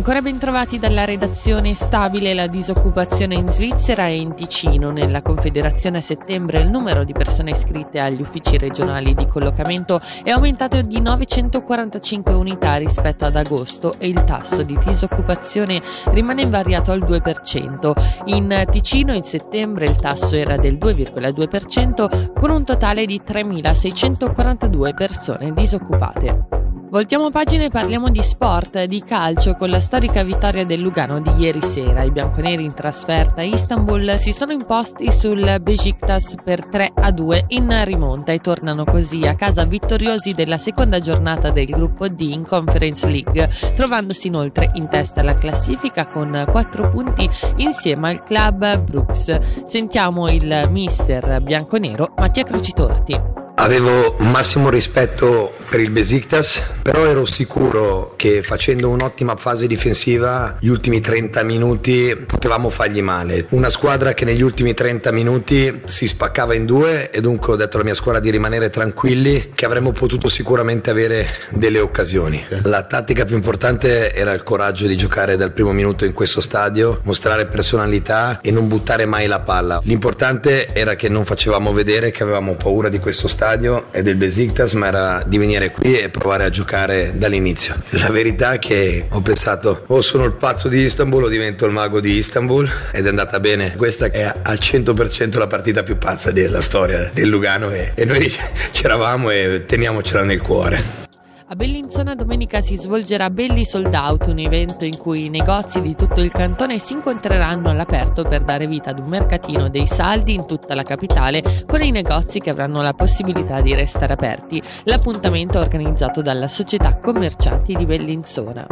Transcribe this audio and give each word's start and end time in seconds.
Ancora 0.00 0.22
ben 0.22 0.38
trovati 0.38 0.78
dalla 0.78 1.04
redazione 1.04 1.74
stabile 1.74 2.32
la 2.32 2.46
disoccupazione 2.46 3.34
in 3.34 3.50
Svizzera 3.50 4.06
e 4.06 4.16
in 4.16 4.34
Ticino. 4.34 4.90
Nella 4.90 5.20
Confederazione 5.20 5.98
a 5.98 6.00
settembre 6.00 6.62
il 6.62 6.70
numero 6.70 7.04
di 7.04 7.12
persone 7.12 7.50
iscritte 7.50 8.00
agli 8.00 8.22
uffici 8.22 8.56
regionali 8.56 9.14
di 9.14 9.28
collocamento 9.28 10.00
è 10.22 10.30
aumentato 10.30 10.80
di 10.80 11.02
945 11.02 12.32
unità 12.32 12.76
rispetto 12.76 13.26
ad 13.26 13.36
agosto 13.36 13.96
e 13.98 14.08
il 14.08 14.24
tasso 14.24 14.62
di 14.62 14.78
disoccupazione 14.82 15.82
rimane 16.04 16.40
invariato 16.40 16.92
al 16.92 17.00
2%. 17.00 17.92
In 18.24 18.64
Ticino 18.70 19.12
in 19.12 19.22
settembre 19.22 19.84
il 19.84 19.96
tasso 19.96 20.34
era 20.34 20.56
del 20.56 20.78
2,2% 20.78 22.32
con 22.40 22.48
un 22.48 22.64
totale 22.64 23.04
di 23.04 23.20
3.642 23.22 24.94
persone 24.94 25.52
disoccupate. 25.52 26.49
Voltiamo 26.90 27.30
pagina 27.30 27.62
e 27.62 27.70
parliamo 27.70 28.10
di 28.10 28.20
sport, 28.20 28.82
di 28.82 29.04
calcio 29.04 29.54
con 29.54 29.70
la 29.70 29.78
storica 29.78 30.24
vittoria 30.24 30.66
del 30.66 30.80
Lugano 30.80 31.20
di 31.20 31.30
ieri 31.38 31.62
sera. 31.62 32.02
I 32.02 32.10
bianconeri 32.10 32.64
in 32.64 32.74
trasferta 32.74 33.42
a 33.42 33.44
Istanbul 33.44 34.18
si 34.18 34.32
sono 34.32 34.50
imposti 34.50 35.12
sul 35.12 35.60
Besiktas 35.62 36.34
per 36.42 36.66
3 36.66 36.90
a 36.92 37.12
2 37.12 37.44
in 37.50 37.84
rimonta 37.84 38.32
e 38.32 38.40
tornano 38.40 38.84
così 38.84 39.24
a 39.24 39.36
casa 39.36 39.64
vittoriosi 39.66 40.32
della 40.32 40.58
seconda 40.58 40.98
giornata 40.98 41.50
del 41.50 41.66
gruppo 41.66 42.08
D 42.08 42.22
in 42.22 42.44
Conference 42.44 43.08
League, 43.08 43.48
trovandosi 43.76 44.26
inoltre 44.26 44.72
in 44.74 44.88
testa 44.88 45.20
alla 45.20 45.36
classifica 45.36 46.08
con 46.08 46.44
4 46.50 46.90
punti 46.90 47.30
insieme 47.58 48.08
al 48.08 48.24
club 48.24 48.80
Brooks. 48.80 49.62
Sentiamo 49.64 50.28
il 50.28 50.66
mister 50.68 51.40
bianconero 51.40 52.14
Mattia 52.16 52.42
Crocitorti. 52.42 53.39
Avevo 53.60 54.16
massimo 54.20 54.70
rispetto 54.70 55.54
per 55.68 55.80
il 55.80 55.90
Besiktas, 55.90 56.62
però 56.80 57.04
ero 57.04 57.26
sicuro 57.26 58.14
che 58.16 58.42
facendo 58.42 58.88
un'ottima 58.88 59.36
fase 59.36 59.66
difensiva 59.66 60.56
gli 60.58 60.68
ultimi 60.68 61.00
30 61.00 61.42
minuti 61.42 62.16
potevamo 62.26 62.70
fargli 62.70 63.02
male. 63.02 63.46
Una 63.50 63.68
squadra 63.68 64.14
che 64.14 64.24
negli 64.24 64.40
ultimi 64.40 64.72
30 64.72 65.12
minuti 65.12 65.82
si 65.84 66.08
spaccava 66.08 66.54
in 66.54 66.64
due 66.64 67.10
e 67.10 67.20
dunque 67.20 67.52
ho 67.52 67.56
detto 67.56 67.76
alla 67.76 67.84
mia 67.84 67.94
squadra 67.94 68.20
di 68.20 68.30
rimanere 68.30 68.70
tranquilli 68.70 69.52
che 69.54 69.66
avremmo 69.66 69.92
potuto 69.92 70.28
sicuramente 70.28 70.90
avere 70.90 71.28
delle 71.50 71.80
occasioni. 71.80 72.42
La 72.62 72.84
tattica 72.84 73.26
più 73.26 73.36
importante 73.36 74.12
era 74.14 74.32
il 74.32 74.42
coraggio 74.42 74.86
di 74.86 74.96
giocare 74.96 75.36
dal 75.36 75.52
primo 75.52 75.72
minuto 75.72 76.06
in 76.06 76.14
questo 76.14 76.40
stadio, 76.40 77.00
mostrare 77.04 77.44
personalità 77.44 78.40
e 78.40 78.50
non 78.50 78.68
buttare 78.68 79.04
mai 79.04 79.26
la 79.26 79.40
palla. 79.40 79.80
L'importante 79.84 80.72
era 80.72 80.96
che 80.96 81.10
non 81.10 81.26
facevamo 81.26 81.74
vedere 81.74 82.10
che 82.10 82.22
avevamo 82.22 82.56
paura 82.56 82.88
di 82.88 82.98
questo 82.98 83.28
stadio 83.28 83.48
stadio 83.50 83.88
e 83.90 84.02
del 84.02 84.14
Besiktas, 84.14 84.74
ma 84.74 84.86
era 84.86 85.22
di 85.26 85.36
venire 85.36 85.72
qui 85.72 85.98
e 85.98 86.08
provare 86.08 86.44
a 86.44 86.50
giocare 86.50 87.10
dall'inizio. 87.14 87.74
La 87.90 88.10
verità 88.10 88.52
è 88.52 88.58
che 88.60 89.06
ho 89.10 89.20
pensato 89.20 89.82
o 89.88 90.00
sono 90.02 90.24
il 90.24 90.32
pazzo 90.34 90.68
di 90.68 90.78
Istanbul 90.78 91.24
o 91.24 91.28
divento 91.28 91.66
il 91.66 91.72
mago 91.72 91.98
di 91.98 92.12
Istanbul 92.12 92.70
ed 92.92 93.06
è 93.06 93.08
andata 93.08 93.40
bene. 93.40 93.74
Questa 93.74 94.06
è 94.06 94.32
al 94.42 94.58
100% 94.60 95.36
la 95.36 95.48
partita 95.48 95.82
più 95.82 95.98
pazza 95.98 96.30
della 96.30 96.60
storia 96.60 97.10
del 97.12 97.28
Lugano 97.28 97.72
e, 97.72 97.90
e 97.96 98.04
noi 98.04 98.32
c'eravamo 98.70 99.30
e 99.30 99.64
teniamocela 99.66 100.22
nel 100.22 100.40
cuore. 100.40 101.08
A 101.52 101.56
Bellinzona 101.56 102.14
domenica 102.14 102.60
si 102.60 102.76
svolgerà 102.76 103.28
Belli 103.28 103.64
Sold 103.64 103.92
Out, 103.92 104.28
un 104.28 104.38
evento 104.38 104.84
in 104.84 104.96
cui 104.96 105.24
i 105.24 105.28
negozi 105.30 105.80
di 105.80 105.96
tutto 105.96 106.20
il 106.20 106.30
cantone 106.30 106.78
si 106.78 106.92
incontreranno 106.92 107.70
all'aperto 107.70 108.22
per 108.22 108.44
dare 108.44 108.68
vita 108.68 108.90
ad 108.90 109.00
un 109.00 109.08
mercatino 109.08 109.68
dei 109.68 109.88
saldi 109.88 110.32
in 110.32 110.46
tutta 110.46 110.76
la 110.76 110.84
capitale 110.84 111.42
con 111.66 111.82
i 111.82 111.90
negozi 111.90 112.38
che 112.38 112.50
avranno 112.50 112.82
la 112.82 112.94
possibilità 112.94 113.60
di 113.62 113.74
restare 113.74 114.12
aperti. 114.12 114.62
L'appuntamento 114.84 115.58
è 115.58 115.60
organizzato 115.60 116.22
dalla 116.22 116.46
Società 116.46 116.98
Commercianti 116.98 117.74
di 117.74 117.84
Bellinzona. 117.84 118.64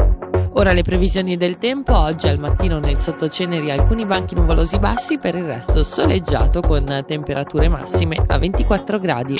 Ora 0.53 0.71
le 0.71 0.83
previsioni 0.83 1.37
del 1.37 1.59
tempo, 1.59 1.99
oggi 1.99 2.29
al 2.29 2.39
mattino 2.39 2.79
nel 2.79 3.01
sottoceneri 3.01 3.73
alcuni 3.73 4.07
banchi 4.07 4.37
nuvolosi 4.37 4.79
bassi, 4.79 5.19
per 5.19 5.35
il 5.35 5.47
resto 5.47 5.83
soleggiato 5.83 6.61
con 6.61 7.03
temperature 7.05 7.69
massime 7.69 8.23
a 8.25 8.39
24 8.39 9.01
gradi. 9.01 9.37